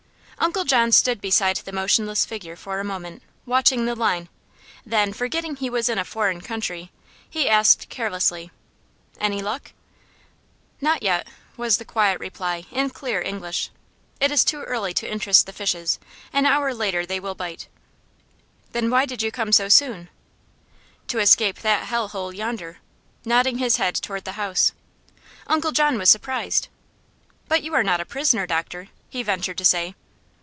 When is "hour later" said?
16.47-17.05